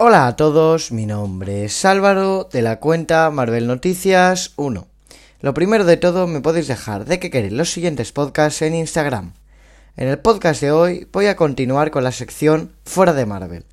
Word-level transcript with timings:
Hola 0.00 0.28
a 0.28 0.36
todos, 0.36 0.92
mi 0.92 1.06
nombre 1.06 1.64
es 1.64 1.84
Álvaro 1.84 2.48
de 2.52 2.62
la 2.62 2.78
cuenta 2.78 3.28
Marvel 3.32 3.66
Noticias 3.66 4.52
1. 4.54 4.86
Lo 5.40 5.54
primero 5.54 5.84
de 5.84 5.96
todo, 5.96 6.28
me 6.28 6.40
podéis 6.40 6.68
dejar 6.68 7.04
de 7.04 7.18
que 7.18 7.30
queréis 7.32 7.52
los 7.52 7.72
siguientes 7.72 8.12
podcasts 8.12 8.62
en 8.62 8.76
Instagram. 8.76 9.32
En 9.96 10.06
el 10.06 10.20
podcast 10.20 10.60
de 10.60 10.70
hoy 10.70 11.08
voy 11.10 11.26
a 11.26 11.34
continuar 11.34 11.90
con 11.90 12.04
la 12.04 12.12
sección 12.12 12.70
Fuera 12.84 13.12
de 13.12 13.26
Marvel. 13.26 13.64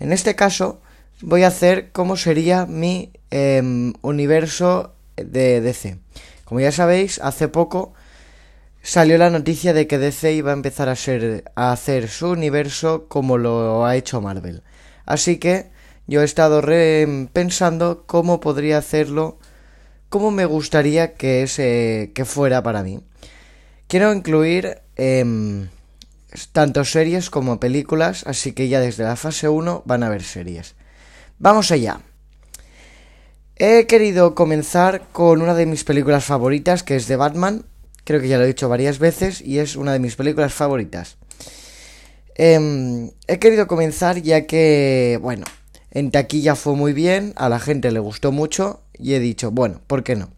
En 0.00 0.10
este 0.10 0.34
caso, 0.34 0.80
voy 1.20 1.44
a 1.44 1.48
hacer 1.48 1.92
cómo 1.92 2.16
sería 2.16 2.66
mi 2.66 3.12
em, 3.30 3.92
universo 4.02 4.96
de 5.14 5.60
DC. 5.60 5.98
Como 6.46 6.58
ya 6.58 6.72
sabéis, 6.72 7.20
hace 7.20 7.46
poco 7.46 7.92
salió 8.82 9.18
la 9.18 9.30
noticia 9.30 9.72
de 9.72 9.86
que 9.86 9.98
DC 9.98 10.32
iba 10.32 10.50
a 10.50 10.54
empezar 10.54 10.88
a, 10.88 11.70
hacer 11.72 12.08
su 12.08 12.28
universo 12.28 13.06
como 13.06 13.38
lo 13.38 13.86
ha 13.86 13.94
hecho 13.94 14.20
Marvel. 14.20 14.64
Así 15.10 15.38
que 15.38 15.70
yo 16.06 16.22
he 16.22 16.24
estado 16.24 16.62
pensando 17.32 18.04
cómo 18.06 18.38
podría 18.38 18.78
hacerlo, 18.78 19.38
cómo 20.08 20.30
me 20.30 20.44
gustaría 20.44 21.14
que, 21.14 21.42
ese, 21.42 22.12
que 22.14 22.24
fuera 22.24 22.62
para 22.62 22.84
mí. 22.84 23.00
Quiero 23.88 24.12
incluir 24.12 24.78
em, 24.94 25.68
tanto 26.52 26.84
series 26.84 27.28
como 27.28 27.58
películas, 27.58 28.24
así 28.26 28.52
que 28.52 28.68
ya 28.68 28.78
desde 28.78 29.02
la 29.02 29.16
fase 29.16 29.48
1 29.48 29.82
van 29.84 30.04
a 30.04 30.06
haber 30.06 30.22
series. 30.22 30.76
Vamos 31.40 31.72
allá. 31.72 32.02
He 33.56 33.86
querido 33.86 34.36
comenzar 34.36 35.08
con 35.10 35.42
una 35.42 35.54
de 35.54 35.66
mis 35.66 35.82
películas 35.82 36.24
favoritas, 36.24 36.84
que 36.84 36.94
es 36.94 37.08
de 37.08 37.16
Batman, 37.16 37.64
Creo 38.04 38.20
que 38.20 38.28
ya 38.28 38.38
lo 38.38 38.44
he 38.44 38.48
dicho 38.48 38.68
varias 38.68 38.98
veces 38.98 39.40
y 39.40 39.58
es 39.58 39.76
una 39.76 39.92
de 39.92 39.98
mis 39.98 40.16
películas 40.16 40.52
favoritas. 40.52 41.16
Em, 42.42 43.10
he 43.26 43.38
querido 43.38 43.66
comenzar 43.66 44.22
ya 44.22 44.46
que, 44.46 45.18
bueno, 45.20 45.44
en 45.90 46.10
taquilla 46.10 46.54
fue 46.54 46.74
muy 46.74 46.94
bien, 46.94 47.34
a 47.36 47.50
la 47.50 47.58
gente 47.60 47.92
le 47.92 47.98
gustó 48.00 48.32
mucho 48.32 48.80
y 48.98 49.12
he 49.12 49.20
dicho, 49.20 49.50
bueno, 49.50 49.82
¿por 49.86 50.02
qué 50.04 50.16
no? 50.16 50.30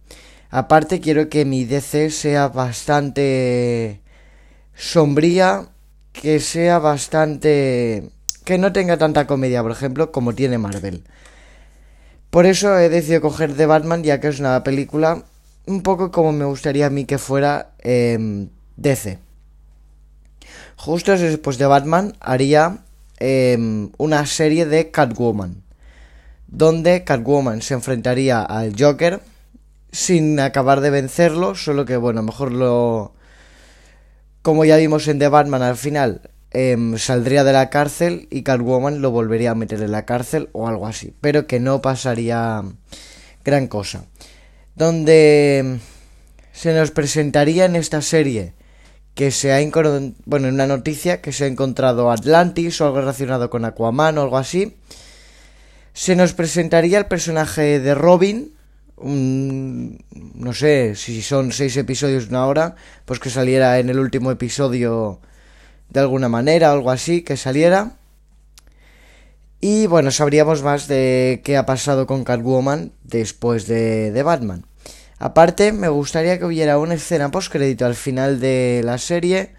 Aparte 0.50 0.98
quiero 1.00 1.28
que 1.28 1.44
mi 1.44 1.64
DC 1.64 2.10
sea 2.10 2.48
bastante 2.48 4.00
sombría, 4.74 5.68
que 6.12 6.40
sea 6.40 6.80
bastante... 6.80 8.10
que 8.44 8.58
no 8.58 8.72
tenga 8.72 8.96
tanta 8.96 9.28
comedia, 9.28 9.62
por 9.62 9.70
ejemplo, 9.70 10.10
como 10.10 10.34
tiene 10.34 10.58
Marvel. 10.58 11.04
Por 12.30 12.46
eso 12.46 12.76
he 12.80 12.88
decidido 12.88 13.20
coger 13.20 13.54
The 13.54 13.66
Batman, 13.66 14.02
ya 14.02 14.18
que 14.18 14.26
es 14.26 14.40
una 14.40 14.64
película 14.64 15.22
un 15.66 15.82
poco 15.84 16.10
como 16.10 16.32
me 16.32 16.46
gustaría 16.46 16.86
a 16.86 16.90
mí 16.90 17.04
que 17.04 17.18
fuera 17.18 17.74
eh, 17.78 18.48
DC. 18.76 19.18
Justo 20.84 21.16
después 21.16 21.58
de 21.58 21.66
Batman 21.66 22.16
haría 22.18 22.78
em, 23.20 23.92
una 23.98 24.26
serie 24.26 24.66
de 24.66 24.90
Catwoman, 24.90 25.62
donde 26.48 27.04
Catwoman 27.04 27.62
se 27.62 27.74
enfrentaría 27.74 28.42
al 28.42 28.74
Joker 28.76 29.20
sin 29.92 30.40
acabar 30.40 30.80
de 30.80 30.90
vencerlo, 30.90 31.54
solo 31.54 31.84
que 31.84 31.96
bueno, 31.96 32.24
mejor 32.24 32.50
lo... 32.50 33.14
Como 34.42 34.64
ya 34.64 34.76
vimos 34.76 35.06
en 35.06 35.20
The 35.20 35.28
Batman 35.28 35.62
al 35.62 35.76
final, 35.76 36.30
em, 36.50 36.98
saldría 36.98 37.44
de 37.44 37.52
la 37.52 37.70
cárcel 37.70 38.26
y 38.32 38.42
Catwoman 38.42 39.02
lo 39.02 39.12
volvería 39.12 39.52
a 39.52 39.54
meter 39.54 39.80
en 39.82 39.92
la 39.92 40.04
cárcel 40.04 40.48
o 40.50 40.66
algo 40.66 40.88
así, 40.88 41.14
pero 41.20 41.46
que 41.46 41.60
no 41.60 41.80
pasaría 41.80 42.64
gran 43.44 43.68
cosa. 43.68 44.06
Donde 44.74 45.78
se 46.50 46.74
nos 46.74 46.90
presentaría 46.90 47.66
en 47.66 47.76
esta 47.76 48.02
serie 48.02 48.54
que 49.14 49.30
se 49.30 49.52
ha 49.52 49.60
bueno, 50.24 50.48
en 50.48 50.54
una 50.54 50.66
noticia 50.66 51.20
que 51.20 51.32
se 51.32 51.44
ha 51.44 51.46
encontrado 51.46 52.10
Atlantis 52.10 52.80
o 52.80 52.86
algo 52.86 53.00
relacionado 53.00 53.50
con 53.50 53.64
Aquaman 53.64 54.18
o 54.18 54.22
algo 54.22 54.38
así. 54.38 54.76
Se 55.92 56.16
nos 56.16 56.32
presentaría 56.32 56.98
el 56.98 57.06
personaje 57.06 57.78
de 57.78 57.94
Robin, 57.94 58.54
no 59.02 60.54
sé 60.54 60.94
si 60.94 61.22
son 61.22 61.52
seis 61.52 61.76
episodios 61.76 62.28
una 62.28 62.46
hora, 62.46 62.76
pues 63.04 63.18
que 63.18 63.30
saliera 63.30 63.78
en 63.78 63.90
el 63.90 63.98
último 63.98 64.30
episodio 64.30 65.20
de 65.90 66.00
alguna 66.00 66.28
manera 66.28 66.72
algo 66.72 66.90
así, 66.90 67.22
que 67.22 67.36
saliera. 67.36 67.96
Y 69.60 69.86
bueno, 69.86 70.10
sabríamos 70.10 70.62
más 70.62 70.88
de 70.88 71.42
qué 71.44 71.56
ha 71.56 71.66
pasado 71.66 72.06
con 72.06 72.24
Catwoman 72.24 72.92
después 73.04 73.66
de, 73.66 74.10
de 74.10 74.22
Batman. 74.22 74.64
Aparte, 75.24 75.70
me 75.70 75.88
gustaría 75.88 76.36
que 76.36 76.44
hubiera 76.44 76.80
una 76.80 76.94
escena 76.94 77.30
postcrédito 77.30 77.86
al 77.86 77.94
final 77.94 78.40
de 78.40 78.80
la 78.84 78.98
serie 78.98 79.50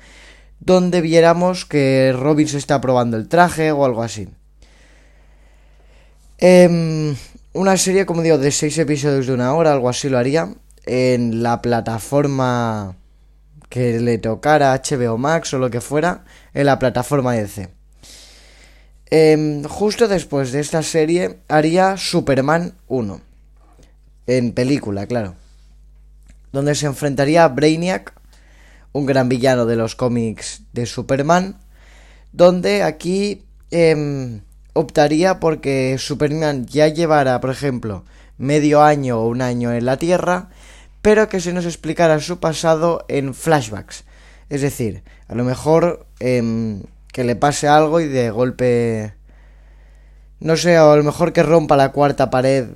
donde 0.59 0.99
viéramos 0.99 1.63
que 1.63 2.13
Robin 2.13 2.49
se 2.49 2.57
está 2.57 2.81
probando 2.81 3.15
el 3.15 3.29
traje 3.29 3.71
o 3.71 3.85
algo 3.85 4.03
así. 4.03 4.27
Em, 6.37 7.15
una 7.53 7.77
serie, 7.77 8.05
como 8.05 8.23
digo, 8.23 8.37
de 8.37 8.51
seis 8.51 8.77
episodios 8.77 9.25
de 9.25 9.33
una 9.33 9.53
hora, 9.53 9.71
algo 9.71 9.87
así 9.87 10.09
lo 10.09 10.17
haría, 10.17 10.53
en 10.85 11.41
la 11.43 11.61
plataforma 11.61 12.97
que 13.69 14.01
le 14.01 14.17
tocara 14.17 14.73
HBO 14.73 15.17
Max 15.17 15.53
o 15.53 15.59
lo 15.59 15.69
que 15.69 15.79
fuera, 15.79 16.25
en 16.53 16.65
la 16.65 16.77
plataforma 16.77 17.35
DC. 17.35 17.69
Em, 19.09 19.63
justo 19.63 20.09
después 20.09 20.51
de 20.51 20.59
esta 20.59 20.83
serie 20.83 21.39
haría 21.47 21.95
Superman 21.95 22.73
1. 22.89 23.21
En 24.27 24.51
película, 24.51 25.07
claro. 25.07 25.35
Donde 26.53 26.75
se 26.75 26.85
enfrentaría 26.85 27.43
a 27.43 27.49
Brainiac, 27.49 28.13
un 28.93 29.05
gran 29.05 29.27
villano 29.27 29.65
de 29.65 29.75
los 29.75 29.95
cómics 29.95 30.61
de 30.71 30.85
Superman. 30.85 31.57
Donde 32.31 32.83
aquí 32.83 33.43
em, 33.71 34.41
optaría 34.71 35.39
porque 35.39 35.97
Superman 35.99 36.65
ya 36.65 36.87
llevara, 36.87 37.41
por 37.41 37.49
ejemplo, 37.49 38.05
medio 38.37 38.81
año 38.81 39.19
o 39.19 39.27
un 39.27 39.41
año 39.41 39.73
en 39.73 39.85
la 39.85 39.97
Tierra, 39.97 40.49
pero 41.01 41.27
que 41.27 41.41
se 41.41 41.53
nos 41.53 41.65
explicara 41.65 42.19
su 42.19 42.39
pasado 42.39 43.05
en 43.07 43.33
flashbacks. 43.33 44.05
Es 44.49 44.61
decir, 44.61 45.03
a 45.27 45.35
lo 45.35 45.43
mejor 45.43 46.05
em, 46.19 46.83
que 47.11 47.23
le 47.23 47.35
pase 47.35 47.67
algo 47.67 47.99
y 47.99 48.07
de 48.07 48.29
golpe... 48.31 49.13
No 50.39 50.57
sé, 50.57 50.75
a 50.75 50.95
lo 50.95 51.03
mejor 51.03 51.33
que 51.33 51.41
rompa 51.41 51.77
la 51.77 51.91
cuarta 51.91 52.29
pared 52.29 52.67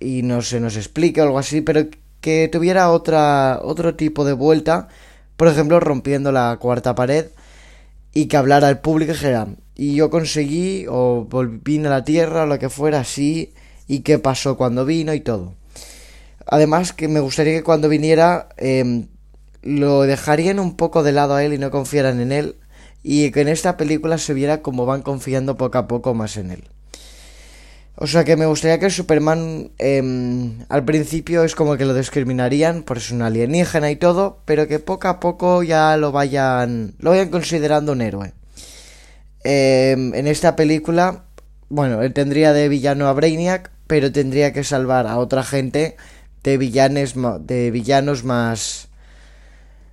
y 0.00 0.22
no 0.22 0.42
se 0.42 0.58
nos 0.58 0.76
explique 0.76 1.20
o 1.20 1.24
algo 1.24 1.38
así, 1.38 1.60
pero 1.60 1.86
que 2.22 2.48
tuviera 2.48 2.90
otra, 2.90 3.60
otro 3.62 3.96
tipo 3.96 4.24
de 4.24 4.32
vuelta, 4.32 4.88
por 5.36 5.48
ejemplo, 5.48 5.80
rompiendo 5.80 6.32
la 6.32 6.56
cuarta 6.58 6.94
pared 6.94 7.26
y 8.14 8.26
que 8.26 8.36
hablara 8.38 8.68
al 8.68 8.80
público 8.80 9.10
y 9.10 9.14
dijera, 9.14 9.48
y 9.74 9.96
yo 9.96 10.08
conseguí 10.08 10.86
o 10.88 11.26
volví 11.28 11.78
a 11.84 11.90
la 11.90 12.04
tierra 12.04 12.44
o 12.44 12.46
lo 12.46 12.58
que 12.58 12.70
fuera 12.70 13.00
así 13.00 13.52
y 13.88 14.00
qué 14.00 14.18
pasó 14.18 14.56
cuando 14.56 14.86
vino 14.86 15.12
y 15.12 15.20
todo. 15.20 15.54
Además 16.46 16.92
que 16.92 17.08
me 17.08 17.20
gustaría 17.20 17.54
que 17.54 17.64
cuando 17.64 17.88
viniera 17.88 18.48
eh, 18.56 19.06
lo 19.62 20.02
dejarían 20.02 20.60
un 20.60 20.76
poco 20.76 21.02
de 21.02 21.12
lado 21.12 21.34
a 21.34 21.44
él 21.44 21.54
y 21.54 21.58
no 21.58 21.70
confiaran 21.70 22.20
en 22.20 22.30
él 22.30 22.56
y 23.02 23.32
que 23.32 23.40
en 23.40 23.48
esta 23.48 23.76
película 23.76 24.16
se 24.18 24.34
viera 24.34 24.62
como 24.62 24.86
van 24.86 25.02
confiando 25.02 25.56
poco 25.56 25.78
a 25.78 25.88
poco 25.88 26.14
más 26.14 26.36
en 26.36 26.52
él. 26.52 26.64
O 27.96 28.06
sea 28.06 28.24
que 28.24 28.36
me 28.36 28.46
gustaría 28.46 28.78
que 28.78 28.90
Superman 28.90 29.70
em, 29.78 30.64
al 30.68 30.84
principio 30.84 31.44
es 31.44 31.54
como 31.54 31.76
que 31.76 31.84
lo 31.84 31.94
discriminarían 31.94 32.82
por 32.82 33.00
ser 33.00 33.16
un 33.16 33.22
alienígena 33.22 33.90
y 33.90 33.96
todo, 33.96 34.40
pero 34.44 34.66
que 34.66 34.78
poco 34.78 35.08
a 35.08 35.20
poco 35.20 35.62
ya 35.62 35.96
lo 35.98 36.10
vayan, 36.10 36.94
lo 36.98 37.10
vayan 37.10 37.28
considerando 37.28 37.92
un 37.92 38.00
héroe. 38.00 38.32
Em, 39.44 40.14
en 40.14 40.26
esta 40.26 40.56
película, 40.56 41.24
bueno, 41.68 42.02
él 42.02 42.12
tendría 42.12 42.52
de 42.52 42.68
villano 42.68 43.08
a 43.08 43.12
Brainiac, 43.12 43.70
pero 43.86 44.10
tendría 44.10 44.52
que 44.52 44.64
salvar 44.64 45.06
a 45.06 45.18
otra 45.18 45.42
gente 45.42 45.96
de 46.42 46.58
villanes, 46.58 47.14
de 47.40 47.70
villanos 47.70 48.24
más, 48.24 48.88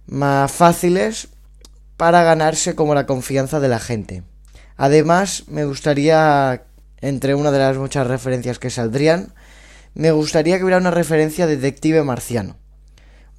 más 0.07 0.51
fáciles 0.51 1.27
para 1.97 2.23
ganarse 2.23 2.75
como 2.75 2.95
la 2.95 3.05
confianza 3.05 3.59
de 3.59 3.67
la 3.67 3.79
gente. 3.79 4.23
Además, 4.77 5.43
me 5.49 5.65
gustaría, 5.65 6.63
entre 7.01 7.35
una 7.35 7.51
de 7.51 7.59
las 7.59 7.77
muchas 7.77 8.07
referencias 8.07 8.59
que 8.59 8.69
saldrían, 8.69 9.33
me 9.93 10.11
gustaría 10.11 10.57
que 10.57 10.63
hubiera 10.63 10.79
una 10.79 10.91
referencia 10.91 11.47
de 11.47 11.57
detective 11.57 12.03
marciano. 12.03 12.57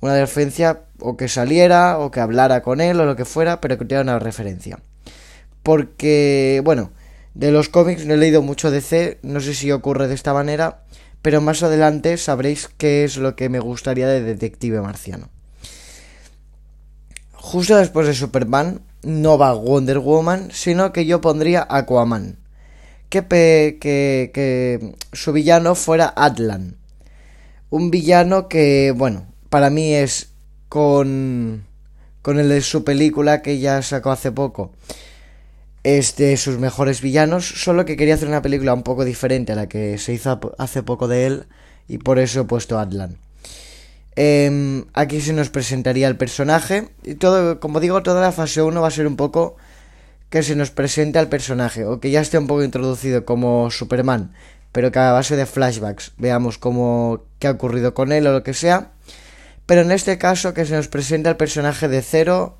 Una 0.00 0.18
referencia 0.18 0.84
o 0.98 1.16
que 1.16 1.28
saliera 1.28 1.98
o 1.98 2.10
que 2.10 2.20
hablara 2.20 2.62
con 2.62 2.80
él 2.80 3.00
o 3.00 3.04
lo 3.04 3.16
que 3.16 3.24
fuera, 3.24 3.60
pero 3.60 3.78
que 3.78 3.84
tuviera 3.84 4.02
una 4.02 4.18
referencia. 4.18 4.80
Porque, 5.62 6.62
bueno, 6.64 6.90
de 7.34 7.52
los 7.52 7.68
cómics 7.68 8.06
no 8.06 8.14
he 8.14 8.16
leído 8.16 8.42
mucho 8.42 8.70
de 8.70 8.80
C, 8.80 9.18
no 9.22 9.40
sé 9.40 9.54
si 9.54 9.70
ocurre 9.70 10.08
de 10.08 10.14
esta 10.14 10.32
manera, 10.32 10.82
pero 11.22 11.40
más 11.40 11.62
adelante 11.62 12.16
sabréis 12.16 12.68
qué 12.78 13.04
es 13.04 13.16
lo 13.18 13.36
que 13.36 13.48
me 13.48 13.60
gustaría 13.60 14.08
de 14.08 14.22
detective 14.22 14.80
marciano. 14.80 15.28
Justo 17.32 17.76
después 17.76 18.06
de 18.06 18.14
Superman 18.14 18.80
no 19.02 19.38
va 19.38 19.52
Wonder 19.52 19.98
Woman, 19.98 20.50
sino 20.52 20.92
que 20.92 21.06
yo 21.06 21.20
pondría 21.20 21.66
Aquaman. 21.68 22.38
Que, 23.10 23.78
que, 23.80 24.94
su 25.12 25.32
villano 25.32 25.74
fuera 25.74 26.12
Atlan. 26.16 26.76
Un 27.68 27.90
villano 27.90 28.48
que, 28.48 28.94
bueno, 28.96 29.26
para 29.48 29.68
mí 29.68 29.92
es 29.94 30.30
con, 30.68 31.66
con 32.22 32.38
el 32.38 32.48
de 32.48 32.60
su 32.60 32.84
película 32.84 33.42
que 33.42 33.58
ya 33.58 33.82
sacó 33.82 34.12
hace 34.12 34.32
poco. 34.32 34.72
es 35.82 36.16
de 36.16 36.36
sus 36.36 36.58
mejores 36.58 37.00
villanos, 37.00 37.46
solo 37.46 37.84
que 37.84 37.96
quería 37.96 38.14
hacer 38.14 38.28
una 38.28 38.42
película 38.42 38.74
un 38.74 38.82
poco 38.82 39.04
diferente 39.04 39.52
a 39.52 39.56
la 39.56 39.68
que 39.68 39.98
se 39.98 40.12
hizo 40.12 40.54
hace 40.58 40.82
poco 40.82 41.08
de 41.08 41.26
él 41.26 41.46
y 41.88 41.98
por 41.98 42.18
eso 42.18 42.42
he 42.42 42.44
puesto 42.44 42.78
Atlan. 42.78 43.18
Em, 44.16 44.84
aquí 44.92 45.20
se 45.20 45.32
nos 45.32 45.50
presentaría 45.50 46.06
el 46.06 46.16
personaje 46.16 46.88
y 47.02 47.14
todo, 47.14 47.58
como 47.58 47.80
digo, 47.80 48.02
toda 48.02 48.20
la 48.20 48.32
fase 48.32 48.62
1 48.62 48.80
va 48.80 48.88
a 48.88 48.90
ser 48.90 49.06
un 49.06 49.16
poco 49.16 49.56
que 50.30 50.42
se 50.42 50.56
nos 50.56 50.70
presente 50.70 51.18
al 51.18 51.28
personaje 51.28 51.84
o 51.84 52.00
que 52.00 52.10
ya 52.10 52.20
esté 52.20 52.38
un 52.38 52.46
poco 52.46 52.64
introducido 52.64 53.24
como 53.24 53.70
Superman, 53.70 54.32
pero 54.72 54.90
que 54.92 54.98
a 54.98 55.12
base 55.12 55.36
de 55.36 55.46
flashbacks 55.46 56.12
veamos 56.16 56.56
cómo 56.56 57.24
qué 57.38 57.48
ha 57.48 57.52
ocurrido 57.52 57.92
con 57.92 58.12
él 58.12 58.26
o 58.26 58.32
lo 58.32 58.42
que 58.42 58.54
sea. 58.54 58.92
Pero 59.66 59.82
en 59.82 59.92
este 59.92 60.18
caso 60.18 60.54
que 60.54 60.64
se 60.64 60.74
nos 60.74 60.88
presente 60.88 61.28
al 61.28 61.36
personaje 61.36 61.88
de 61.88 62.02
cero 62.02 62.58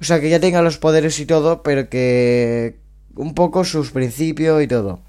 o 0.00 0.04
sea, 0.04 0.20
que 0.20 0.28
ya 0.28 0.40
tenga 0.40 0.62
los 0.62 0.78
poderes 0.78 1.18
y 1.20 1.26
todo, 1.26 1.62
pero 1.62 1.88
que 1.88 2.78
un 3.14 3.34
poco 3.34 3.64
sus 3.64 3.90
principios 3.92 4.62
y 4.62 4.68
todo. 4.68 5.00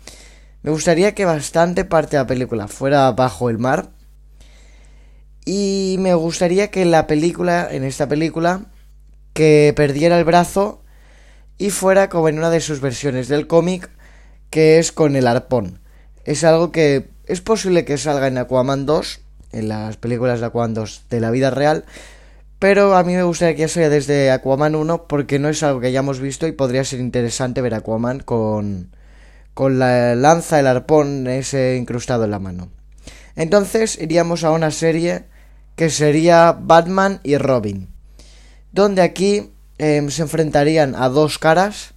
Me 0.63 0.72
gustaría 0.72 1.13
que 1.13 1.25
bastante 1.25 1.86
parte 1.86 2.16
de 2.16 2.24
la 2.24 2.28
película 2.28 2.68
fuera 2.68 3.12
bajo 3.12 3.50
el 3.50 3.57
mar. 3.57 3.90
Y 5.45 5.98
me 6.00 6.13
gustaría 6.13 6.72
que 6.72 6.86
la 6.86 7.07
película, 7.07 7.68
en 7.69 7.83
esta 7.83 8.07
película, 8.07 8.66
que 9.33 9.74
perdiera 9.75 10.18
el 10.18 10.25
brazo 10.25 10.83
y 11.57 11.69
fuera 11.69 12.09
como 12.09 12.30
en 12.30 12.38
una 12.38 12.50
de 12.50 12.62
sus 12.62 12.81
versiones 12.81 13.27
del 13.27 13.48
cómic, 13.48 13.89
que 14.50 14.80
es 14.80 14.92
con 14.92 15.15
el 15.15 15.27
arpón. 15.27 15.80
Es 16.25 16.44
algo 16.44 16.71
que 16.71 17.09
es 17.25 17.42
posible 17.42 17.86
que 17.86 17.98
salga 17.98 18.27
en 18.27 18.38
Aquaman 18.38 18.86
2, 18.86 19.21
en 19.54 19.69
las 19.69 19.98
películas 19.98 20.39
de 20.39 20.48
Aquaman 20.48 20.74
2 20.74 21.06
de 21.09 21.19
la 21.19 21.31
vida 21.31 21.50
real, 21.50 21.86
pero 22.59 22.95
a 22.95 23.04
mí 23.04 23.13
me 23.13 23.24
gustaría 23.24 23.56
que 23.56 23.68
sea 23.68 23.89
desde 23.89 24.31
Aquaman 24.31 24.75
1 24.75 25.07
porque 25.07 25.39
no 25.39 25.50
es 25.50 25.62
algo 25.63 25.80
que 25.80 25.88
hayamos 25.88 26.19
visto 26.19 26.48
y 26.48 26.51
podría 26.51 26.83
ser 26.83 27.00
interesante 27.00 27.62
ver 27.62 27.74
Aquaman 27.74 28.19
con, 28.19 28.95
con 29.54 29.80
la 29.80 30.15
lanza, 30.15 30.59
el 30.59 30.68
arpón 30.68 31.27
ese 31.27 31.77
incrustado 31.77 32.25
en 32.25 32.31
la 32.31 32.39
mano. 32.39 32.69
Entonces 33.36 34.00
iríamos 34.01 34.44
a 34.44 34.51
una 34.51 34.71
serie 34.71 35.25
que 35.75 35.92
sería 35.92 36.57
Batman 36.59 37.19
y 37.24 37.38
Robin. 37.38 37.88
Donde 38.71 39.04
aquí 39.04 39.51
em, 39.77 40.09
se 40.09 40.21
enfrentarían 40.21 40.95
a 40.95 41.09
dos 41.09 41.39
caras. 41.39 41.94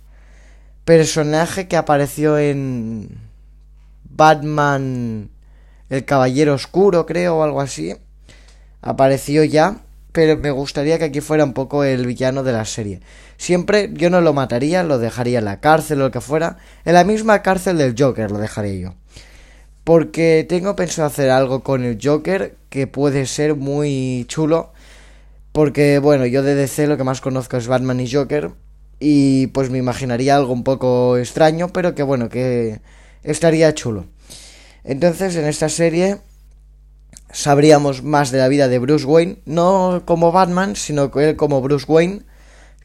Personaje 0.85 1.69
que 1.69 1.77
apareció 1.77 2.39
en 2.39 3.19
Batman 4.05 5.31
el 5.89 6.05
Caballero 6.05 6.55
Oscuro, 6.55 7.07
creo, 7.07 7.39
o 7.39 7.43
algo 7.43 7.61
así. 7.61 7.97
Apareció 8.83 9.45
ya 9.45 9.81
pero 10.13 10.37
me 10.37 10.51
gustaría 10.51 10.99
que 10.99 11.05
aquí 11.05 11.21
fuera 11.21 11.45
un 11.45 11.53
poco 11.53 11.85
el 11.85 12.07
villano 12.07 12.43
de 12.43 12.53
la 12.53 12.65
serie. 12.65 13.01
Siempre 13.37 13.91
yo 13.93 14.11
no 14.11 14.21
lo 14.21 14.33
mataría, 14.33 14.83
lo 14.83 14.99
dejaría 14.99 15.39
en 15.39 15.45
la 15.45 15.61
cárcel 15.61 16.01
o 16.01 16.05
lo 16.07 16.11
que 16.11 16.21
fuera. 16.21 16.59
En 16.85 16.95
la 16.95 17.05
misma 17.05 17.43
cárcel 17.43 17.79
del 17.79 17.95
Joker 17.97 18.31
lo 18.31 18.39
dejaría 18.39 18.75
yo. 18.75 18.95
Porque 19.85 20.45
tengo 20.49 20.77
pensado 20.77 21.07
hacer 21.07 21.31
algo 21.31 21.63
con 21.63 21.85
el 21.85 21.99
Joker 22.03 22.57
que 22.69 22.87
puede 22.87 23.27
ser 23.27 23.55
muy 23.55 24.25
chulo. 24.29 24.73
Porque 25.53 25.99
bueno, 25.99 26.27
yo 26.27 26.43
de 26.43 26.55
DC 26.55 26.87
lo 26.87 26.97
que 26.97 27.05
más 27.05 27.21
conozco 27.21 27.57
es 27.57 27.67
Batman 27.67 28.01
y 28.01 28.11
Joker. 28.11 28.53
Y 28.99 29.49
pues 29.49 29.71
me 29.71 29.79
imaginaría 29.79 30.37
algo 30.37 30.53
un 30.53 30.63
poco 30.63 31.17
extraño, 31.17 31.69
pero 31.69 31.95
que 31.95 32.03
bueno, 32.03 32.29
que 32.29 32.81
estaría 33.23 33.75
chulo. 33.75 34.07
Entonces 34.85 35.37
en 35.37 35.47
esta 35.47 35.69
serie 35.69 36.19
sabríamos 37.33 38.03
más 38.03 38.31
de 38.31 38.39
la 38.39 38.49
vida 38.49 38.69
de 38.69 38.79
Bruce 38.79 39.07
Wayne, 39.07 39.39
no 39.45 40.03
como 40.05 40.33
Batman, 40.33 40.77
sino 40.77 41.11
él 41.15 41.37
como 41.37 41.61
Bruce 41.61 41.87
Wayne, 41.89 42.23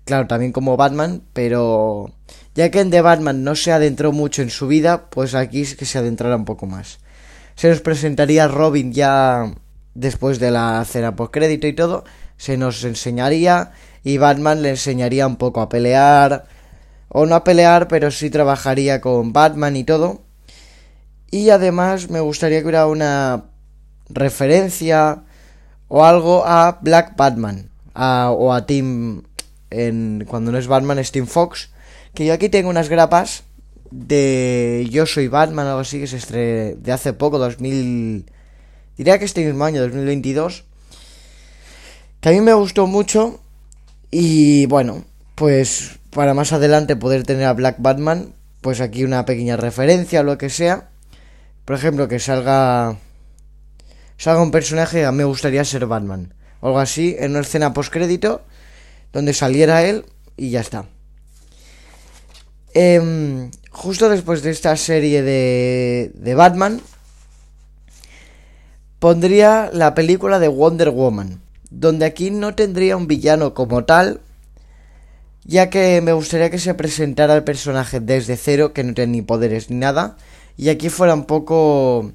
claro, 0.03 0.27
también 0.27 0.51
como 0.51 0.77
Batman, 0.77 1.23
pero 1.33 2.13
ya 2.53 2.69
que 2.71 2.79
en 2.79 2.91
The 2.91 3.01
Batman 3.01 3.43
no 3.43 3.55
se 3.55 3.71
adentró 3.71 4.11
mucho 4.11 4.41
en 4.41 4.49
su 4.49 4.67
vida, 4.67 5.09
pues 5.09 5.35
aquí 5.35 5.65
sí 5.65 5.75
que 5.75 5.85
se 5.85 5.97
adentrará 5.97 6.35
un 6.35 6.45
poco 6.45 6.65
más. 6.65 6.99
Se 7.55 7.69
nos 7.69 7.81
presentaría 7.81 8.47
Robin 8.47 8.91
ya 8.91 9.53
después 9.93 10.39
de 10.39 10.51
la 10.51 10.83
cena 10.85 11.15
por 11.15 11.31
crédito 11.31 11.67
y 11.67 11.73
todo, 11.73 12.03
se 12.37 12.57
nos 12.57 12.83
enseñaría 12.83 13.71
y 14.03 14.17
Batman 14.17 14.61
le 14.61 14.71
enseñaría 14.71 15.27
un 15.27 15.35
poco 15.35 15.61
a 15.61 15.69
pelear, 15.69 16.45
o 17.09 17.25
no 17.25 17.35
a 17.35 17.43
pelear, 17.43 17.87
pero 17.87 18.11
sí 18.11 18.29
trabajaría 18.29 19.01
con 19.01 19.33
Batman 19.33 19.75
y 19.75 19.83
todo. 19.83 20.21
Y 21.31 21.49
además 21.49 22.09
me 22.09 22.19
gustaría 22.19 22.59
que 22.59 22.65
hubiera 22.65 22.87
una 22.87 23.45
referencia 24.09 25.23
o 25.87 26.05
algo 26.05 26.45
a 26.45 26.79
Black 26.81 27.15
Batman 27.15 27.69
o 27.93 28.53
a 28.53 28.65
Team 28.65 29.23
en, 29.69 30.25
cuando 30.27 30.51
no 30.51 30.57
es 30.57 30.67
Batman 30.67 30.99
es 30.99 31.11
Team 31.11 31.27
Fox 31.27 31.69
que 32.13 32.25
yo 32.25 32.33
aquí 32.33 32.49
tengo 32.49 32.69
unas 32.69 32.89
grapas 32.89 33.43
de 33.91 34.87
Yo 34.91 35.05
soy 35.05 35.27
Batman 35.27 35.67
algo 35.67 35.79
así 35.79 35.99
que 35.99 36.07
se 36.07 36.17
estrenó 36.17 36.75
de 36.77 36.91
hace 36.91 37.13
poco 37.13 37.37
2000 37.39 38.25
diría 38.97 39.19
que 39.19 39.25
este 39.25 39.45
mismo 39.45 39.63
año 39.63 39.81
2022 39.81 40.65
que 42.25 42.29
a 42.29 42.31
mí 42.31 42.41
me 42.41 42.53
gustó 42.53 42.87
mucho 42.87 43.39
y 44.09 44.65
bueno 44.65 45.05
pues 45.35 45.99
para 46.09 46.33
más 46.33 46.53
adelante 46.53 46.95
poder 46.95 47.21
tener 47.21 47.45
a 47.45 47.53
Black 47.53 47.75
Batman 47.77 48.33
pues 48.61 48.81
aquí 48.81 49.03
una 49.03 49.25
pequeña 49.25 49.57
referencia 49.57 50.21
o 50.21 50.23
lo 50.23 50.39
que 50.39 50.49
sea 50.49 50.89
por 51.65 51.75
ejemplo 51.75 52.07
que 52.07 52.17
salga 52.17 52.97
salga 54.17 54.41
un 54.41 54.49
personaje, 54.49 55.11
me 55.11 55.23
gustaría 55.23 55.63
ser 55.63 55.85
Batman. 55.85 56.33
O 56.61 56.67
algo 56.67 56.79
así, 56.79 57.15
en 57.19 57.31
una 57.31 57.41
escena 57.41 57.73
postcrédito, 57.73 58.41
donde 59.13 59.33
saliera 59.33 59.83
él 59.83 60.05
y 60.35 60.49
ya 60.49 60.61
está. 60.61 60.85
Em, 62.73 63.51
justo 63.69 64.09
después 64.09 64.41
de 64.41 64.49
esta 64.49 64.75
serie 64.77 65.21
de, 65.21 66.09
de 66.15 66.33
Batman, 66.33 66.81
pondría 68.97 69.69
la 69.71 69.93
película 69.93 70.39
de 70.39 70.47
Wonder 70.47 70.89
Woman, 70.89 71.44
donde 71.75 72.05
aquí 72.05 72.31
no 72.31 72.55
tendría 72.55 72.95
un 72.95 73.07
villano 73.07 73.53
como 73.53 73.83
tal, 73.83 74.21
ya 75.43 75.69
que 75.69 76.01
me 76.01 76.13
gustaría 76.13 76.49
que 76.49 76.57
se 76.57 76.73
presentara 76.73 77.35
el 77.35 77.43
personaje 77.43 77.99
desde 77.99 78.37
cero, 78.37 78.73
que 78.73 78.83
no 78.83 78.93
tiene 78.93 79.11
ni 79.11 79.21
poderes 79.21 79.69
ni 79.69 79.75
nada, 79.75 80.15
y 80.57 80.69
aquí 80.69 80.89
fuera 80.89 81.13
un 81.13 81.25
poco 81.25 82.13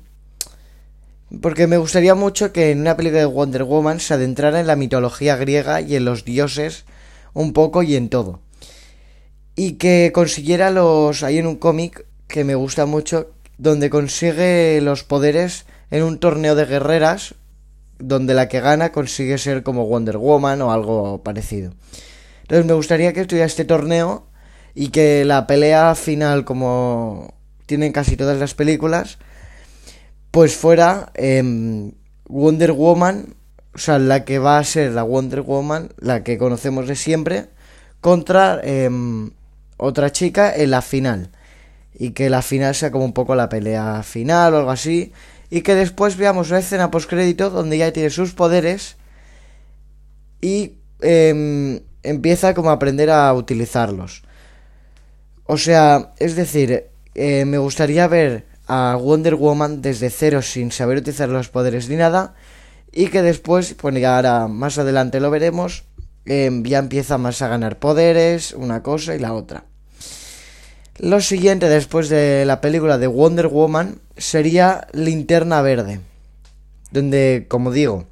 porque 1.42 1.68
me 1.68 1.76
gustaría 1.76 2.16
mucho 2.16 2.52
que 2.52 2.72
en 2.72 2.80
una 2.80 2.96
película 2.96 3.20
de 3.20 3.26
Wonder 3.26 3.62
Woman 3.62 4.00
se 4.00 4.14
adentrara 4.14 4.58
en 4.58 4.66
la 4.66 4.74
mitología 4.74 5.36
griega 5.36 5.80
y 5.80 5.94
en 5.94 6.04
los 6.04 6.24
dioses 6.24 6.86
un 7.34 7.52
poco 7.52 7.84
y 7.84 7.94
en 7.94 8.08
todo. 8.08 8.40
Y 9.54 9.72
que 9.72 10.10
consiguiera 10.12 10.70
los... 10.70 11.22
Hay 11.22 11.38
en 11.38 11.46
un 11.46 11.56
cómic 11.56 12.04
que 12.26 12.42
me 12.42 12.56
gusta 12.56 12.84
mucho, 12.84 13.30
donde 13.58 13.90
consigue 13.90 14.80
los 14.80 15.04
poderes 15.04 15.66
en 15.92 16.02
un 16.02 16.18
torneo 16.18 16.56
de 16.56 16.64
guerreras, 16.64 17.34
donde 18.00 18.34
la 18.34 18.48
que 18.48 18.60
gana 18.60 18.92
consigue 18.92 19.38
ser 19.38 19.62
como 19.62 19.86
Wonder 19.86 20.18
Woman 20.18 20.62
o 20.62 20.72
algo 20.72 21.22
parecido. 21.22 21.72
Entonces 22.42 22.66
me 22.66 22.74
gustaría 22.74 23.12
que 23.12 23.20
estuviera 23.20 23.46
este 23.46 23.64
torneo 23.64 24.26
y 24.74 24.88
que 24.88 25.24
la 25.24 25.46
pelea 25.46 25.94
final, 25.94 26.44
como 26.44 27.34
tienen 27.66 27.92
casi 27.92 28.16
todas 28.16 28.38
las 28.38 28.54
películas, 28.54 29.18
pues 30.30 30.56
fuera 30.56 31.12
em, 31.14 31.92
Wonder 32.28 32.72
Woman, 32.72 33.34
o 33.74 33.78
sea, 33.78 33.98
la 33.98 34.24
que 34.24 34.38
va 34.38 34.58
a 34.58 34.64
ser 34.64 34.92
la 34.92 35.02
Wonder 35.02 35.42
Woman, 35.42 35.92
la 35.98 36.24
que 36.24 36.38
conocemos 36.38 36.88
de 36.88 36.96
siempre, 36.96 37.46
contra 38.00 38.60
em, 38.62 39.30
otra 39.76 40.10
chica 40.10 40.54
en 40.54 40.70
la 40.70 40.82
final. 40.82 41.30
Y 41.94 42.10
que 42.10 42.30
la 42.30 42.42
final 42.42 42.74
sea 42.74 42.90
como 42.90 43.04
un 43.04 43.12
poco 43.12 43.34
la 43.34 43.48
pelea 43.48 44.02
final 44.02 44.54
o 44.54 44.58
algo 44.58 44.70
así. 44.70 45.12
Y 45.50 45.62
que 45.62 45.74
después 45.74 46.16
veamos 46.16 46.50
una 46.50 46.60
escena 46.60 46.90
postcrédito 46.90 47.50
donde 47.50 47.78
ya 47.78 47.92
tiene 47.92 48.10
sus 48.10 48.32
poderes 48.32 48.96
y 50.40 50.76
em, 51.00 51.80
empieza 52.02 52.54
como 52.54 52.70
a 52.70 52.74
aprender 52.74 53.10
a 53.10 53.32
utilizarlos. 53.34 54.22
O 55.44 55.56
sea, 55.58 56.12
es 56.18 56.36
decir, 56.36 56.86
eh, 57.14 57.44
me 57.44 57.58
gustaría 57.58 58.06
ver 58.06 58.46
a 58.68 58.96
Wonder 58.96 59.34
Woman 59.34 59.82
desde 59.82 60.10
cero 60.10 60.42
sin 60.42 60.70
saber 60.70 60.98
utilizar 60.98 61.28
los 61.28 61.48
poderes 61.48 61.88
ni 61.88 61.96
nada 61.96 62.34
y 62.92 63.08
que 63.08 63.22
después, 63.22 63.74
pues 63.74 63.94
ya 64.00 64.16
ahora 64.16 64.48
más 64.48 64.78
adelante 64.78 65.20
lo 65.20 65.30
veremos, 65.30 65.84
em, 66.24 66.62
ya 66.62 66.78
empieza 66.78 67.18
más 67.18 67.42
a 67.42 67.48
ganar 67.48 67.78
poderes, 67.78 68.52
una 68.52 68.82
cosa 68.82 69.14
y 69.14 69.18
la 69.18 69.32
otra. 69.32 69.64
Lo 71.02 71.22
siguiente 71.22 71.70
después 71.70 72.10
de 72.10 72.44
la 72.44 72.60
película 72.60 72.98
de 72.98 73.06
Wonder 73.06 73.46
Woman 73.46 74.00
sería 74.18 74.86
Linterna 74.92 75.62
Verde, 75.62 76.00
donde, 76.90 77.46
como 77.48 77.72
digo, 77.72 78.04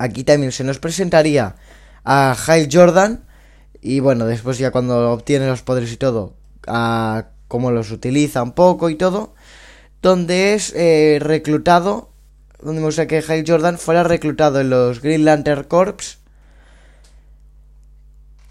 aquí 0.00 0.24
también 0.24 0.50
se 0.50 0.64
nos 0.64 0.80
presentaría 0.80 1.54
a 2.02 2.32
Hal 2.32 2.68
Jordan 2.72 3.24
y 3.80 4.00
bueno, 4.00 4.26
después 4.26 4.58
ya 4.58 4.72
cuando 4.72 5.12
obtiene 5.12 5.46
los 5.46 5.62
poderes 5.62 5.92
y 5.92 5.96
todo, 5.96 6.34
a 6.66 7.26
cómo 7.46 7.70
los 7.70 7.92
utiliza 7.92 8.42
un 8.42 8.52
poco 8.54 8.90
y 8.90 8.96
todo 8.96 9.32
donde 10.02 10.54
es 10.54 10.72
eh, 10.74 11.18
reclutado, 11.20 12.10
donde 12.60 12.80
me 12.80 12.86
gusta 12.88 13.06
que 13.06 13.22
Hal 13.26 13.44
Jordan 13.46 13.78
fuera 13.78 14.02
reclutado 14.02 14.60
en 14.60 14.68
los 14.68 15.00
Green 15.00 15.24
Lantern 15.24 15.62
Corps. 15.62 16.18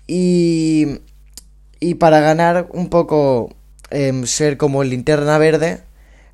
Y, 0.08 1.02
Y 1.84 1.96
para 1.96 2.22
ganar 2.22 2.68
un 2.72 2.88
poco 2.88 3.54
em, 3.90 4.26
ser 4.26 4.56
como 4.56 4.86
linterna 4.86 5.38
verde, 5.38 5.82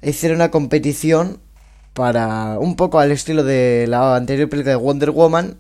hicieron 0.04 0.36
una 0.36 0.52
competición 0.52 1.40
para 1.96 2.60
un 2.60 2.76
poco 2.76 3.00
al 3.00 3.12
estilo 3.12 3.44
de 3.44 3.88
la 3.88 4.16
anterior 4.16 4.48
película 4.48 4.74
de 4.74 4.76
Wonder 4.76 5.10
Woman 5.10 5.58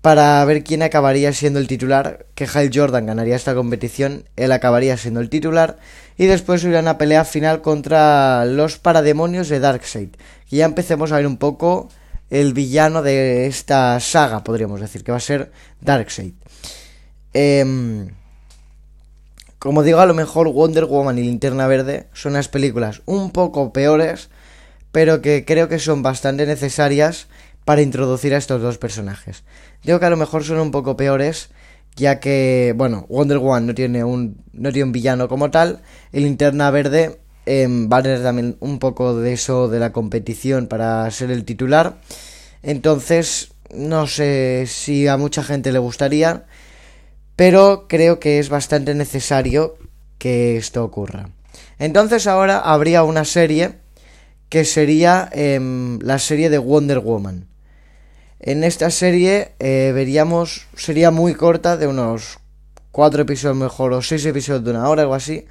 para 0.00 0.42
ver 0.46 0.64
quién 0.64 0.82
acabaría 0.82 1.34
siendo 1.34 1.58
el 1.58 1.66
titular, 1.66 2.24
que 2.34 2.48
Hal 2.52 2.70
Jordan 2.72 3.04
ganaría 3.04 3.36
esta 3.36 3.54
competición, 3.54 4.24
él 4.36 4.50
acabaría 4.50 4.96
siendo 4.96 5.20
el 5.20 5.28
titular, 5.28 5.76
y 6.16 6.24
después 6.24 6.64
hubiera 6.64 6.80
una 6.80 6.96
pelea 6.96 7.26
final 7.26 7.60
contra 7.60 8.46
los 8.46 8.78
parademonios 8.78 9.50
de 9.50 9.60
Darkseid. 9.60 10.08
Y 10.50 10.56
ya 10.56 10.64
empecemos 10.64 11.12
a 11.12 11.16
ver 11.16 11.26
un 11.26 11.36
poco 11.36 11.90
el 12.30 12.54
villano 12.54 13.02
de 13.02 13.46
esta 13.46 14.00
saga, 14.00 14.42
podríamos 14.42 14.80
decir, 14.80 15.04
que 15.04 15.12
va 15.12 15.18
a 15.18 15.20
ser 15.20 15.52
Darkseid. 15.82 16.32
Em, 17.34 18.08
como 19.62 19.84
digo, 19.84 20.00
a 20.00 20.06
lo 20.06 20.14
mejor 20.14 20.52
Wonder 20.52 20.86
Woman 20.86 21.18
y 21.18 21.22
Linterna 21.22 21.68
Verde 21.68 22.08
son 22.12 22.32
unas 22.32 22.48
películas 22.48 23.00
un 23.06 23.30
poco 23.30 23.72
peores, 23.72 24.28
pero 24.90 25.22
que 25.22 25.44
creo 25.44 25.68
que 25.68 25.78
son 25.78 26.02
bastante 26.02 26.46
necesarias 26.46 27.28
para 27.64 27.80
introducir 27.80 28.34
a 28.34 28.38
estos 28.38 28.60
dos 28.60 28.78
personajes. 28.78 29.44
Digo 29.84 30.00
que 30.00 30.06
a 30.06 30.10
lo 30.10 30.16
mejor 30.16 30.42
son 30.42 30.58
un 30.58 30.72
poco 30.72 30.96
peores, 30.96 31.50
ya 31.94 32.18
que, 32.18 32.74
bueno, 32.76 33.06
Wonder 33.08 33.38
Woman 33.38 33.68
no 33.68 33.72
tiene 33.72 34.02
un, 34.02 34.42
no 34.52 34.72
tiene 34.72 34.86
un 34.86 34.92
villano 34.92 35.28
como 35.28 35.52
tal, 35.52 35.80
y 36.12 36.18
Linterna 36.18 36.68
Verde 36.72 37.20
eh, 37.46 37.68
va 37.70 37.98
a 37.98 38.02
tener 38.02 38.20
también 38.20 38.56
un 38.58 38.80
poco 38.80 39.14
de 39.14 39.32
eso 39.32 39.68
de 39.68 39.78
la 39.78 39.92
competición 39.92 40.66
para 40.66 41.08
ser 41.12 41.30
el 41.30 41.44
titular. 41.44 41.98
Entonces, 42.64 43.52
no 43.72 44.08
sé 44.08 44.64
si 44.66 45.06
a 45.06 45.16
mucha 45.16 45.44
gente 45.44 45.70
le 45.70 45.78
gustaría, 45.78 46.46
pero 47.36 47.86
creo 47.88 48.20
que 48.20 48.38
es 48.38 48.48
bastante 48.48 48.94
necesario 48.94 49.76
que 50.18 50.56
esto 50.56 50.84
ocurra. 50.84 51.30
Entonces 51.78 52.26
ahora 52.26 52.58
habría 52.58 53.02
una 53.02 53.24
serie 53.24 53.80
que 54.48 54.64
sería 54.64 55.28
em, 55.32 55.98
la 56.00 56.18
serie 56.18 56.50
de 56.50 56.58
Wonder 56.58 56.98
Woman. 56.98 57.48
En 58.38 58.64
esta 58.64 58.90
serie 58.90 59.52
eh, 59.58 59.92
veríamos, 59.94 60.66
sería 60.76 61.10
muy 61.10 61.34
corta, 61.34 61.76
de 61.76 61.86
unos 61.86 62.38
cuatro 62.90 63.22
episodios 63.22 63.56
mejor, 63.56 63.92
o 63.92 64.02
seis 64.02 64.26
episodios 64.26 64.64
de 64.64 64.70
una 64.72 64.88
hora, 64.88 65.02
algo 65.02 65.14
así, 65.14 65.46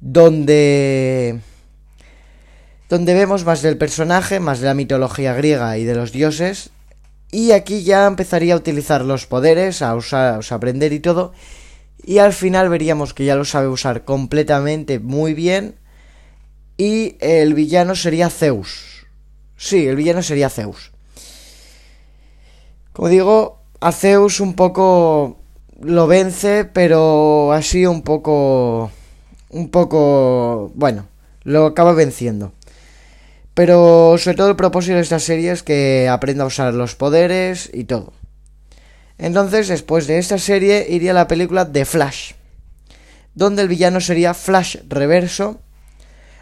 donde 0.00 1.40
donde 2.90 3.14
vemos 3.14 3.44
más 3.44 3.62
del 3.62 3.78
personaje, 3.78 4.40
más 4.40 4.58
de 4.58 4.66
la 4.66 4.74
mitología 4.74 5.32
griega 5.32 5.78
y 5.78 5.84
de 5.84 5.94
los 5.94 6.10
dioses, 6.10 6.70
y 7.32 7.52
aquí 7.52 7.82
ya 7.82 8.06
empezaría 8.06 8.54
a 8.54 8.58
utilizar 8.58 9.04
los 9.04 9.26
poderes, 9.26 9.82
a 9.82 9.94
usar, 9.94 10.40
a 10.48 10.54
aprender 10.54 10.92
y 10.92 11.00
todo, 11.00 11.32
y 12.02 12.18
al 12.18 12.32
final 12.32 12.68
veríamos 12.68 13.14
que 13.14 13.24
ya 13.24 13.36
lo 13.36 13.44
sabe 13.44 13.68
usar 13.68 14.04
completamente 14.04 14.98
muy 14.98 15.34
bien 15.34 15.76
y 16.76 17.16
el 17.20 17.54
villano 17.54 17.94
sería 17.94 18.30
Zeus. 18.30 19.06
Sí, 19.56 19.86
el 19.86 19.96
villano 19.96 20.22
sería 20.22 20.48
Zeus. 20.48 20.92
Como 22.92 23.08
digo, 23.08 23.60
a 23.80 23.92
Zeus 23.92 24.40
un 24.40 24.54
poco 24.54 25.40
lo 25.80 26.06
vence, 26.06 26.64
pero 26.64 27.52
así 27.52 27.86
un 27.86 28.02
poco... 28.02 28.90
Un 29.50 29.68
poco... 29.70 30.70
Bueno, 30.74 31.06
lo 31.42 31.66
acaba 31.66 31.92
venciendo. 31.92 32.52
Pero 33.60 34.16
sobre 34.16 34.38
todo 34.38 34.48
el 34.48 34.56
propósito 34.56 34.94
de 34.94 35.02
esta 35.02 35.18
serie 35.18 35.50
es 35.50 35.62
que 35.62 36.08
aprenda 36.08 36.44
a 36.44 36.46
usar 36.46 36.72
los 36.72 36.94
poderes 36.94 37.68
y 37.74 37.84
todo. 37.84 38.14
Entonces, 39.18 39.68
después 39.68 40.06
de 40.06 40.16
esta 40.16 40.38
serie, 40.38 40.86
iría 40.88 41.12
la 41.12 41.28
película 41.28 41.70
The 41.70 41.84
Flash, 41.84 42.32
donde 43.34 43.60
el 43.60 43.68
villano 43.68 44.00
sería 44.00 44.32
Flash 44.32 44.78
Reverso, 44.88 45.60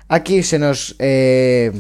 Aquí 0.07 0.45
se 0.45 0.61
nos 0.61 0.95
eh, 1.01 1.73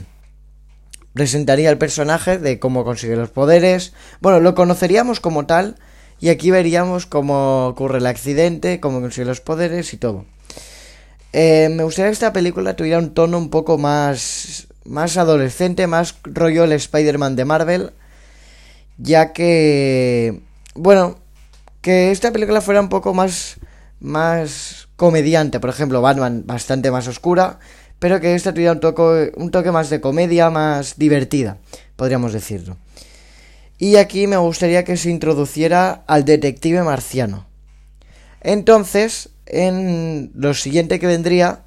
presentaría 1.12 1.70
el 1.70 1.78
personaje 1.78 2.38
de 2.38 2.58
cómo 2.58 2.82
consigue 2.82 3.14
los 3.14 3.30
poderes. 3.30 3.92
Bueno, 4.20 4.40
lo 4.40 4.56
conoceríamos 4.56 5.20
como 5.20 5.46
tal. 5.46 5.76
Y 6.18 6.30
aquí 6.30 6.50
veríamos 6.50 7.06
cómo 7.06 7.68
ocurre 7.68 7.98
el 7.98 8.06
accidente, 8.06 8.80
cómo 8.80 9.00
consigue 9.00 9.26
los 9.26 9.40
poderes 9.40 9.94
y 9.94 9.98
todo. 9.98 10.24
Eh, 11.32 11.68
me 11.70 11.84
gustaría 11.84 12.10
que 12.10 12.14
esta 12.14 12.32
película 12.32 12.74
tuviera 12.74 12.98
un 12.98 13.14
tono 13.14 13.38
un 13.38 13.50
poco 13.50 13.78
más, 13.78 14.67
más 14.88 15.16
adolescente, 15.16 15.86
más 15.86 16.16
rollo 16.24 16.64
el 16.64 16.72
Spider-Man 16.72 17.36
de 17.36 17.44
Marvel. 17.44 17.92
Ya 18.96 19.32
que, 19.32 20.42
bueno, 20.74 21.18
que 21.80 22.10
esta 22.10 22.32
película 22.32 22.60
fuera 22.60 22.80
un 22.80 22.88
poco 22.88 23.14
más, 23.14 23.58
más 24.00 24.88
comediante. 24.96 25.60
Por 25.60 25.70
ejemplo, 25.70 26.02
Batman 26.02 26.42
bastante 26.46 26.90
más 26.90 27.06
oscura 27.06 27.60
pero 27.98 28.20
que 28.20 28.34
esta 28.34 28.52
tuviera 28.52 28.72
un 28.72 28.80
toque, 28.80 29.32
un 29.36 29.50
toque 29.50 29.72
más 29.72 29.90
de 29.90 30.00
comedia, 30.00 30.50
más 30.50 30.98
divertida, 30.98 31.58
podríamos 31.96 32.32
decirlo. 32.32 32.76
Y 33.78 33.96
aquí 33.96 34.26
me 34.26 34.36
gustaría 34.36 34.84
que 34.84 34.96
se 34.96 35.10
introduciera 35.10 36.04
al 36.06 36.24
detective 36.24 36.82
marciano. 36.82 37.46
Entonces, 38.40 39.30
en 39.46 40.30
lo 40.34 40.54
siguiente 40.54 40.98
que 40.98 41.06
vendría, 41.06 41.62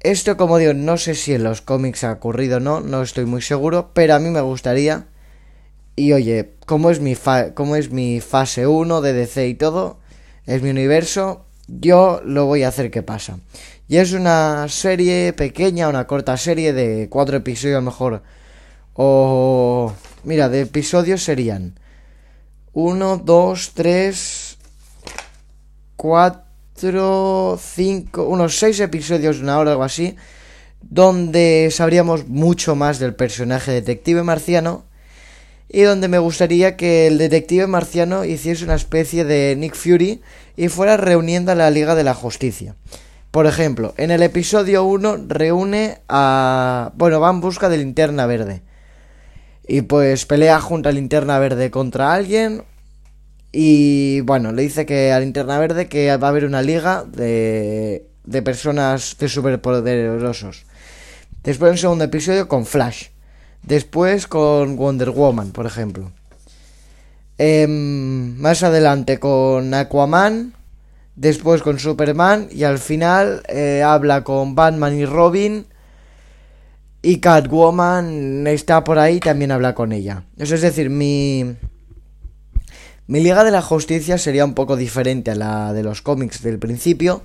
esto 0.00 0.36
como 0.36 0.58
digo, 0.58 0.74
no 0.74 0.96
sé 0.96 1.14
si 1.14 1.34
en 1.34 1.44
los 1.44 1.60
cómics 1.60 2.04
ha 2.04 2.12
ocurrido 2.12 2.58
o 2.58 2.60
no, 2.60 2.80
no 2.80 3.02
estoy 3.02 3.24
muy 3.24 3.42
seguro, 3.42 3.90
pero 3.94 4.14
a 4.14 4.18
mí 4.18 4.30
me 4.30 4.40
gustaría. 4.40 5.06
Y 5.96 6.12
oye, 6.12 6.54
como 6.66 6.90
es 6.90 7.00
mi, 7.00 7.16
como 7.54 7.74
es 7.74 7.90
mi 7.90 8.20
fase 8.20 8.66
1 8.66 9.00
de 9.00 9.12
DC 9.12 9.48
y 9.48 9.54
todo, 9.54 9.98
es 10.46 10.62
mi 10.62 10.70
universo, 10.70 11.46
yo 11.66 12.20
lo 12.24 12.46
voy 12.46 12.62
a 12.62 12.68
hacer 12.68 12.90
que 12.90 13.02
pasa. 13.02 13.40
Y 13.88 13.96
es 13.96 14.12
una 14.12 14.68
serie 14.68 15.32
pequeña, 15.32 15.88
una 15.88 16.06
corta 16.06 16.36
serie 16.36 16.72
de 16.72 17.08
cuatro 17.08 17.36
episodios 17.36 17.82
mejor. 17.82 18.22
O... 18.94 19.92
Mira, 20.24 20.48
de 20.48 20.62
episodios 20.62 21.22
serían... 21.24 21.78
Uno, 22.72 23.16
dos, 23.16 23.72
tres... 23.74 24.58
Cuatro... 26.80 27.58
Cinco... 27.60 28.24
Unos 28.28 28.56
seis 28.56 28.78
episodios 28.78 29.38
de 29.38 29.42
una 29.42 29.58
hora 29.58 29.70
o 29.70 29.72
algo 29.72 29.84
así. 29.84 30.14
Donde 30.80 31.70
sabríamos 31.72 32.28
mucho 32.28 32.76
más 32.76 33.00
del 33.00 33.16
personaje 33.16 33.72
detective 33.72 34.22
marciano. 34.22 34.84
Y 35.68 35.82
donde 35.82 36.06
me 36.06 36.18
gustaría 36.18 36.76
que 36.76 37.08
el 37.08 37.18
detective 37.18 37.66
marciano 37.66 38.24
hiciese 38.24 38.64
una 38.64 38.76
especie 38.76 39.24
de 39.24 39.56
Nick 39.56 39.74
Fury 39.74 40.22
y 40.56 40.68
fuera 40.68 40.96
reuniendo 40.96 41.50
a 41.50 41.56
la 41.56 41.70
Liga 41.70 41.96
de 41.96 42.04
la 42.04 42.14
Justicia. 42.14 42.76
Por 43.32 43.46
ejemplo, 43.46 43.92
en 43.96 44.12
el 44.12 44.22
episodio 44.22 44.84
1 44.84 45.24
reúne 45.26 45.98
a... 46.08 46.92
Bueno, 46.94 47.18
va 47.18 47.30
en 47.30 47.40
busca 47.40 47.68
de 47.68 47.78
linterna 47.78 48.26
verde. 48.26 48.62
Y 49.66 49.82
pues 49.82 50.26
pelea 50.26 50.60
junto 50.60 50.88
a 50.88 50.92
linterna 50.92 51.40
verde 51.40 51.72
contra 51.72 52.14
alguien. 52.14 52.62
Y 53.52 54.20
bueno, 54.20 54.52
le 54.52 54.62
dice 54.62 54.86
que 54.86 55.12
a 55.12 55.20
linterna 55.20 55.58
verde 55.58 55.88
que 55.88 56.14
va 56.16 56.28
a 56.28 56.30
haber 56.30 56.44
una 56.44 56.62
liga 56.62 57.04
de, 57.04 58.06
de 58.24 58.42
personas 58.42 59.16
de 59.18 59.28
superpoderosos. 59.28 60.64
Después 61.42 61.72
un 61.72 61.78
segundo 61.78 62.04
episodio 62.04 62.48
con 62.48 62.66
Flash. 62.66 63.06
Después 63.62 64.26
con 64.26 64.76
Wonder 64.76 65.10
Woman, 65.10 65.50
por 65.52 65.66
ejemplo. 65.66 66.12
Em, 67.38 68.36
más 68.36 68.62
adelante 68.62 69.18
con 69.18 69.72
Aquaman 69.72 70.54
después 71.18 71.62
con 71.62 71.78
Superman 71.78 72.48
y 72.50 72.62
al 72.62 72.78
final 72.78 73.42
eh, 73.48 73.82
habla 73.84 74.22
con 74.24 74.54
Batman 74.54 74.96
y 74.96 75.04
Robin 75.04 75.66
y 77.02 77.18
Catwoman 77.18 78.46
está 78.46 78.84
por 78.84 78.98
ahí 78.98 79.20
también 79.20 79.52
habla 79.52 79.74
con 79.74 79.92
ella. 79.92 80.24
Eso 80.36 80.54
es 80.54 80.62
decir, 80.62 80.90
mi 80.90 81.56
mi 83.08 83.20
Liga 83.20 83.42
de 83.42 83.50
la 83.50 83.62
Justicia 83.62 84.18
sería 84.18 84.44
un 84.44 84.52
poco 84.52 84.76
diferente 84.76 85.30
a 85.30 85.34
la 85.34 85.72
de 85.72 85.82
los 85.82 86.02
cómics 86.02 86.42
del 86.42 86.58
principio, 86.58 87.22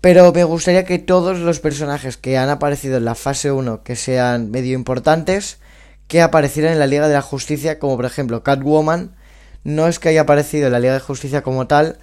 pero 0.00 0.32
me 0.32 0.44
gustaría 0.44 0.84
que 0.84 1.00
todos 1.00 1.40
los 1.40 1.58
personajes 1.58 2.16
que 2.16 2.38
han 2.38 2.48
aparecido 2.50 2.96
en 2.96 3.04
la 3.04 3.16
fase 3.16 3.50
1 3.50 3.82
que 3.82 3.96
sean 3.96 4.52
medio 4.52 4.74
importantes 4.74 5.58
que 6.06 6.22
aparecieran 6.22 6.72
en 6.72 6.78
la 6.78 6.86
Liga 6.86 7.08
de 7.08 7.14
la 7.14 7.22
Justicia, 7.22 7.80
como 7.80 7.96
por 7.96 8.04
ejemplo 8.04 8.44
Catwoman, 8.44 9.16
no 9.64 9.88
es 9.88 9.98
que 9.98 10.10
haya 10.10 10.20
aparecido 10.20 10.66
en 10.66 10.72
la 10.72 10.78
Liga 10.78 10.94
de 10.94 11.00
Justicia 11.00 11.42
como 11.42 11.66
tal, 11.66 11.98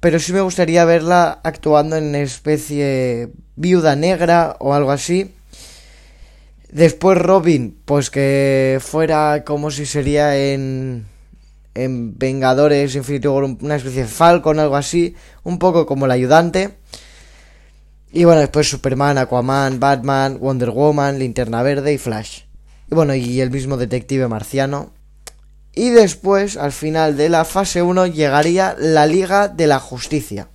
pero 0.00 0.18
sí 0.18 0.32
me 0.32 0.40
gustaría 0.40 0.86
verla 0.86 1.38
actuando 1.44 1.96
en 1.96 2.14
especie 2.14 3.28
viuda 3.56 3.94
negra 3.94 4.56
o 4.58 4.72
algo 4.72 4.90
así. 4.90 5.34
Después 6.70 7.18
Robin, 7.18 7.76
pues 7.84 8.08
que 8.08 8.78
fuera 8.80 9.44
como 9.44 9.70
si 9.70 9.84
sería 9.84 10.34
en 10.34 11.11
en 11.74 12.18
Vengadores 12.18 12.94
Infinity 12.94 13.28
War 13.28 13.44
una 13.44 13.76
especie 13.76 14.02
de 14.02 14.08
Falcon 14.08 14.58
algo 14.58 14.76
así, 14.76 15.14
un 15.42 15.58
poco 15.58 15.86
como 15.86 16.06
el 16.06 16.10
ayudante. 16.10 16.76
Y 18.12 18.24
bueno, 18.24 18.40
después 18.40 18.68
Superman, 18.68 19.18
Aquaman, 19.18 19.80
Batman, 19.80 20.38
Wonder 20.38 20.70
Woman, 20.70 21.18
Linterna 21.18 21.62
Verde 21.62 21.94
y 21.94 21.98
Flash. 21.98 22.42
Y 22.90 22.94
bueno, 22.94 23.14
y 23.14 23.40
el 23.40 23.50
mismo 23.50 23.76
detective 23.76 24.28
marciano 24.28 24.92
y 25.74 25.88
después, 25.88 26.56
al 26.56 26.72
final 26.72 27.16
de 27.16 27.30
la 27.30 27.44
fase 27.44 27.82
1, 27.82 28.06
llegaría 28.06 28.76
la 28.78 29.06
Liga 29.06 29.48
de 29.48 29.66
la 29.66 29.78
Justicia. 29.78 30.48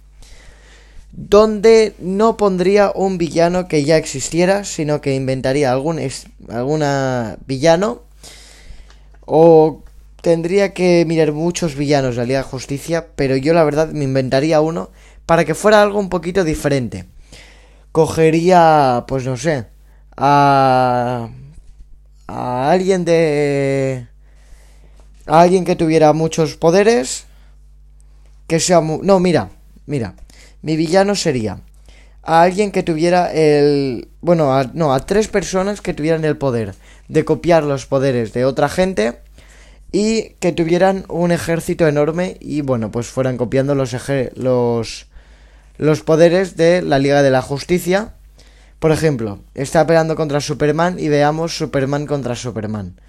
donde 1.13 1.95
no 1.97 2.37
pondría 2.37 2.91
un 2.93 3.17
villano 3.17 3.67
que 3.67 3.83
ya 3.83 3.97
existiera, 3.97 4.63
sino 4.63 5.01
que 5.01 5.15
inventaría 5.15 5.71
algún 5.71 5.99
alguna 6.47 7.37
villano 7.47 8.03
o 9.25 9.81
tendría 10.21 10.73
que 10.73 11.05
mirar 11.07 11.31
muchos 11.31 11.75
villanos 11.75 12.15
de 12.15 12.21
la 12.21 12.27
Liga 12.27 12.39
de 12.39 12.43
Justicia, 12.45 13.07
pero 13.15 13.35
yo 13.37 13.53
la 13.53 13.63
verdad 13.63 13.89
me 13.89 14.03
inventaría 14.03 14.61
uno 14.61 14.91
para 15.25 15.45
que 15.45 15.55
fuera 15.55 15.81
algo 15.81 15.99
un 15.99 16.09
poquito 16.09 16.43
diferente. 16.43 17.05
Cogería, 17.91 19.05
pues 19.07 19.25
no 19.25 19.37
sé, 19.37 19.65
a 20.15 21.29
a 22.27 22.71
alguien 22.71 23.05
de 23.05 24.07
a 25.25 25.41
alguien 25.41 25.63
que 25.63 25.75
tuviera 25.75 26.11
muchos 26.13 26.55
poderes 26.55 27.25
que 28.47 28.59
sea 28.59 28.81
no 28.81 29.19
mira 29.19 29.49
mira 29.85 30.15
mi 30.61 30.75
villano 30.75 31.15
sería 31.15 31.61
a 32.23 32.41
alguien 32.41 32.71
que 32.71 32.83
tuviera 32.83 33.31
el 33.31 34.09
bueno 34.19 34.61
no 34.73 34.93
a 34.93 34.99
tres 35.05 35.29
personas 35.29 35.79
que 35.81 35.93
tuvieran 35.93 36.25
el 36.25 36.37
poder 36.37 36.75
de 37.07 37.23
copiar 37.23 37.63
los 37.63 37.85
poderes 37.85 38.33
de 38.33 38.43
otra 38.43 38.67
gente 38.67 39.19
y 39.91 40.35
que 40.39 40.51
tuvieran 40.51 41.05
un 41.07 41.31
ejército 41.31 41.87
enorme 41.87 42.37
y 42.39 42.61
bueno 42.61 42.91
pues 42.91 43.07
fueran 43.07 43.37
copiando 43.37 43.75
los 43.75 43.95
los 44.35 45.07
los 45.77 46.01
poderes 46.01 46.57
de 46.57 46.81
la 46.81 46.99
Liga 46.99 47.23
de 47.23 47.31
la 47.31 47.41
Justicia 47.41 48.13
por 48.79 48.91
ejemplo, 48.91 49.39
está 49.55 49.87
peleando 49.87 50.15
contra 50.15 50.39
Superman 50.39 50.99
y 50.99 51.07
veamos 51.07 51.57
Superman 51.57 52.05
contra 52.05 52.35
Superman. 52.35 52.99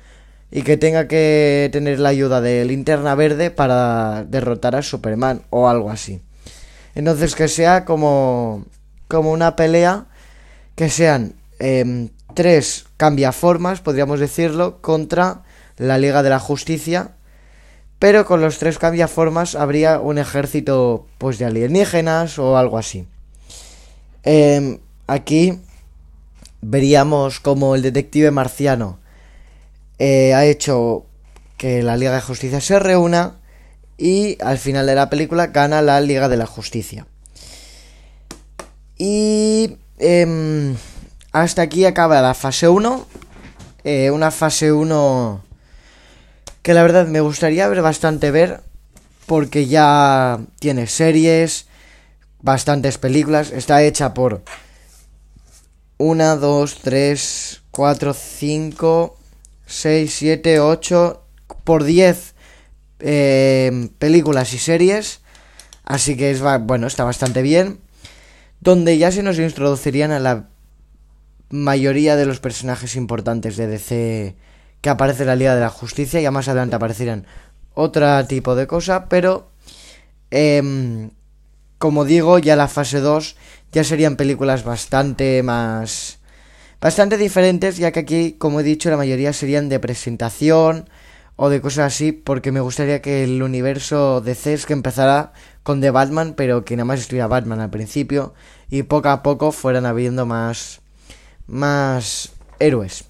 Y 0.50 0.62
que 0.62 0.78
tenga 0.78 1.08
que 1.08 1.68
tener 1.72 1.98
la 1.98 2.08
ayuda 2.08 2.40
de 2.40 2.64
linterna 2.64 3.14
verde 3.14 3.50
para 3.50 4.24
derrotar 4.24 4.76
a 4.76 4.82
Superman 4.82 5.42
o 5.50 5.68
algo 5.68 5.90
así. 5.90 6.22
Entonces 6.94 7.34
que 7.34 7.48
sea 7.48 7.84
como, 7.84 8.64
como 9.08 9.30
una 9.30 9.56
pelea 9.56 10.06
que 10.74 10.88
sean 10.88 11.34
eh, 11.58 12.08
tres 12.34 12.86
cambiaformas, 12.96 13.82
podríamos 13.82 14.20
decirlo, 14.20 14.80
contra 14.80 15.42
la 15.78 15.98
Liga 15.98 16.22
de 16.22 16.30
la 16.30 16.38
Justicia. 16.38 17.12
Pero 17.98 18.26
con 18.26 18.40
los 18.40 18.58
tres 18.58 18.78
cambiaformas 18.78 19.54
habría 19.54 19.98
un 19.98 20.18
ejército 20.18 21.06
pues 21.18 21.38
de 21.38 21.46
alienígenas 21.46 22.38
o 22.38 22.56
algo 22.56 22.78
así. 22.78 23.06
Eh, 24.22 24.78
Aquí 25.08 25.58
veríamos 26.60 27.40
como 27.40 27.74
el 27.74 27.80
detective 27.80 28.30
marciano 28.30 28.98
eh, 29.98 30.34
ha 30.34 30.44
hecho 30.44 31.06
que 31.56 31.82
la 31.82 31.96
Liga 31.96 32.14
de 32.14 32.20
Justicia 32.20 32.60
se 32.60 32.78
reúna 32.78 33.36
y 33.96 34.36
al 34.42 34.58
final 34.58 34.84
de 34.86 34.94
la 34.94 35.08
película 35.08 35.46
gana 35.46 35.80
la 35.80 36.02
Liga 36.02 36.28
de 36.28 36.36
la 36.36 36.44
Justicia. 36.44 37.06
Y 38.98 39.78
em, 39.98 40.76
hasta 41.32 41.62
aquí 41.62 41.86
acaba 41.86 42.20
la 42.20 42.34
fase 42.34 42.68
1. 42.68 43.06
Eh, 43.84 44.10
una 44.10 44.30
fase 44.30 44.72
1 44.72 45.42
que 46.68 46.74
la 46.74 46.82
verdad 46.82 47.06
me 47.06 47.22
gustaría 47.22 47.66
ver 47.66 47.80
bastante 47.80 48.30
ver 48.30 48.60
porque 49.24 49.68
ya 49.68 50.38
tiene 50.60 50.86
series, 50.86 51.66
bastantes 52.42 52.98
películas, 52.98 53.52
está 53.52 53.82
hecha 53.82 54.12
por 54.12 54.42
1, 55.96 56.36
2, 56.36 56.78
3, 56.82 57.62
4, 57.70 58.12
5, 58.12 59.18
6, 59.64 60.14
7, 60.14 60.60
8, 60.60 61.22
por 61.64 61.84
10 61.84 62.34
eh, 62.98 63.88
películas 63.98 64.52
y 64.52 64.58
series. 64.58 65.20
Así 65.84 66.18
que 66.18 66.30
es, 66.30 66.42
bueno, 66.60 66.86
está 66.86 67.04
bastante 67.04 67.40
bien. 67.40 67.80
Donde 68.60 68.98
ya 68.98 69.10
se 69.10 69.22
nos 69.22 69.38
introducirían 69.38 70.10
a 70.10 70.20
la 70.20 70.50
mayoría 71.48 72.16
de 72.16 72.26
los 72.26 72.40
personajes 72.40 72.94
importantes 72.94 73.56
de 73.56 73.68
DC 73.68 74.36
que 74.80 74.90
aparece 74.90 75.24
la 75.24 75.36
Liga 75.36 75.54
de 75.54 75.60
la 75.60 75.70
Justicia. 75.70 76.20
Ya 76.20 76.30
más 76.30 76.48
adelante 76.48 76.76
aparecerían 76.76 77.26
otro 77.74 78.26
tipo 78.26 78.54
de 78.54 78.66
cosa, 78.66 79.08
pero 79.08 79.50
eh, 80.30 81.10
como 81.78 82.04
digo, 82.04 82.38
ya 82.38 82.56
la 82.56 82.68
fase 82.68 83.00
2 83.00 83.36
ya 83.72 83.84
serían 83.84 84.16
películas 84.16 84.64
bastante 84.64 85.42
más... 85.42 86.18
bastante 86.80 87.16
diferentes, 87.16 87.76
ya 87.76 87.92
que 87.92 88.00
aquí, 88.00 88.32
como 88.32 88.60
he 88.60 88.64
dicho, 88.64 88.90
la 88.90 88.96
mayoría 88.96 89.32
serían 89.32 89.68
de 89.68 89.78
presentación 89.78 90.88
o 91.36 91.50
de 91.50 91.60
cosas 91.60 91.94
así, 91.94 92.10
porque 92.10 92.50
me 92.50 92.60
gustaría 92.60 93.00
que 93.00 93.22
el 93.22 93.42
universo 93.42 94.20
de 94.20 94.32
es 94.32 94.66
que 94.66 94.72
empezara 94.72 95.32
con 95.62 95.80
The 95.80 95.92
Batman, 95.92 96.34
pero 96.36 96.64
que 96.64 96.76
nada 96.76 96.86
más 96.86 97.00
estuviera 97.00 97.28
Batman 97.28 97.60
al 97.60 97.70
principio, 97.70 98.34
y 98.68 98.82
poco 98.82 99.08
a 99.08 99.22
poco 99.22 99.52
fueran 99.52 99.86
habiendo 99.86 100.26
más... 100.26 100.80
más 101.46 102.32
héroes. 102.58 103.04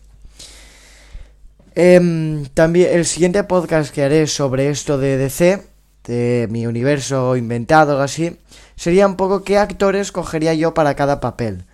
Em, 1.81 2.47
también 2.55 2.91
el 2.93 3.05
siguiente 3.05 3.45
podcast 3.45 3.95
que 3.95 4.03
haré 4.03 4.27
sobre 4.27 4.69
esto 4.69 4.99
de 4.99 5.17
DC 5.17 5.63
de 6.03 6.49
mi 6.51 6.67
universo 6.67 7.37
inventado 7.37 7.99
o 7.99 8.01
así, 8.01 8.37
sería 8.75 9.07
un 9.07 9.15
poco 9.15 9.45
qué 9.45 9.59
actores 9.59 10.11
cogería 10.11 10.55
yo 10.55 10.75
para 10.75 10.97
cada 10.97 11.21
papel. 11.21 11.67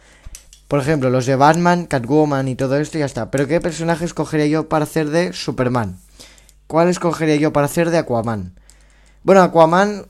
Por 0.68 0.78
ejemplo, 0.80 1.08
los 1.08 1.24
de 1.24 1.36
Batman, 1.36 1.86
Catwoman 1.86 2.48
y 2.48 2.54
todo 2.54 2.76
esto 2.76 2.98
y 2.98 3.00
ya 3.00 3.06
está. 3.06 3.30
Pero 3.30 3.48
qué 3.48 3.62
personajes 3.62 4.12
cogería 4.12 4.46
yo 4.46 4.68
para 4.68 4.84
hacer 4.84 5.08
de 5.08 5.32
Superman. 5.32 5.98
¿Cuáles 6.66 6.98
cogería 6.98 7.36
yo 7.36 7.54
para 7.54 7.64
hacer 7.64 7.88
de 7.88 7.96
Aquaman? 7.96 8.52
Bueno, 9.22 9.40
Aquaman 9.40 10.04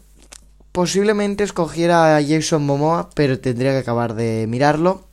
posiblemente 0.73 1.45
escogiera 1.45 2.17
a 2.17 2.21
Jason 2.21 2.67
Momoa, 2.67 3.11
pero 3.15 3.39
tendría 3.39 3.71
que 3.71 3.79
acabar 3.79 4.15
de 4.15 4.47
mirarlo. 4.49 5.07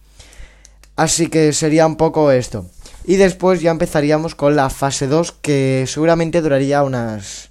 Así 0.95 1.27
que 1.27 1.53
sería 1.53 1.85
un 1.85 1.97
poco 1.97 2.31
esto. 2.31 2.65
Y 3.05 3.15
después 3.15 3.61
ya 3.61 3.71
empezaríamos 3.71 4.35
con 4.35 4.55
la 4.55 4.69
fase 4.69 5.07
2, 5.07 5.31
que 5.41 5.85
seguramente 5.87 6.41
duraría 6.41 6.83
unas 6.83 7.49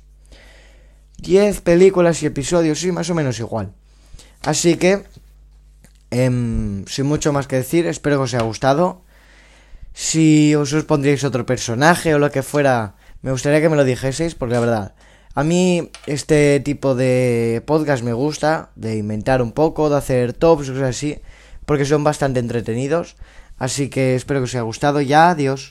10 1.19 1.61
películas 1.63 2.23
y 2.23 2.27
episodios, 2.27 2.79
sí, 2.81 2.93
más 2.93 3.11
o 3.11 3.15
menos 3.15 3.39
igual. 3.41 3.73
Así 4.43 4.77
que, 4.77 5.05
em, 6.11 6.85
sin 6.87 7.07
mucho 7.07 7.33
más 7.33 7.47
que 7.47 7.57
decir, 7.57 7.87
espero 7.87 8.17
que 8.17 8.23
os 8.23 8.35
haya 8.35 8.45
gustado. 8.45 9.03
Si 9.93 10.55
os, 10.55 10.73
os 10.73 10.85
pondríais 10.85 11.25
otro 11.25 11.45
personaje 11.45 12.15
o 12.15 12.19
lo 12.19 12.31
que 12.31 12.43
fuera, 12.43 12.95
me 13.23 13.33
gustaría 13.33 13.61
que 13.61 13.69
me 13.69 13.77
lo 13.77 13.85
dijeseis, 13.85 14.35
porque 14.35 14.55
la 14.55 14.61
verdad, 14.61 14.95
a 15.35 15.45
mí 15.45 15.91
este 16.07 16.61
tipo 16.61 16.95
de 16.95 17.63
podcast 17.67 18.03
me 18.03 18.13
gusta, 18.13 18.71
de 18.77 18.97
inventar 18.97 19.43
un 19.43 19.53
poco, 19.53 19.91
de 19.91 19.97
hacer 19.97 20.33
tops, 20.33 20.71
cosas 20.71 20.91
así, 20.91 21.19
porque 21.67 21.85
son 21.85 22.03
bastante 22.05 22.41
entretenidos. 22.41 23.17
Así 23.65 23.85
que 23.93 24.05
espero 24.19 24.41
que 24.41 24.49
os 24.49 24.55
haya 24.55 24.71
gustado. 24.71 24.99
Ya, 25.13 25.23
adiós. 25.31 25.63